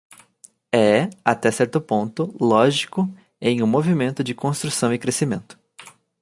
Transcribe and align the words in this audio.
É, 0.73 1.11
até 1.23 1.51
certo 1.51 1.79
ponto, 1.79 2.35
lógico 2.43 3.07
em 3.39 3.61
um 3.61 3.67
movimento 3.67 4.23
de 4.23 4.33
construção 4.33 4.91
e 4.91 4.97
crescimento. 4.97 5.59